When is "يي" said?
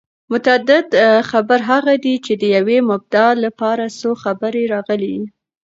5.17-5.23